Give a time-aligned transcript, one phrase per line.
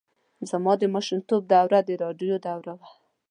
[0.49, 2.89] زما د ماشومتوب دوره د راډیو دوره وه.